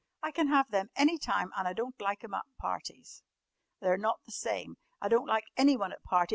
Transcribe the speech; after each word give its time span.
"I 0.23 0.31
can 0.31 0.47
have 0.47 0.71
them 0.71 0.89
any 0.95 1.19
time 1.19 1.51
an' 1.55 1.67
I 1.67 1.73
don't 1.73 2.01
like 2.01 2.23
'em 2.23 2.33
at 2.33 2.47
parties. 2.57 3.21
They're 3.81 3.99
not 3.99 4.21
the 4.25 4.31
same. 4.31 4.77
I 4.99 5.07
don't 5.09 5.27
like 5.27 5.45
anyone 5.57 5.91
at 5.93 6.01
parties. 6.01 6.29